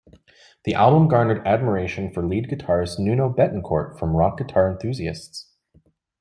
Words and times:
The 0.63 0.73
album 0.73 1.09
garnered 1.09 1.45
admiration 1.47 2.11
for 2.11 2.25
lead 2.25 2.49
guitarist 2.49 2.97
Nuno 2.97 3.31
Bettencourt 3.31 3.99
from 3.99 4.15
rock 4.15 4.35
guitar 4.39 4.67
enthusiasts. 4.67 5.51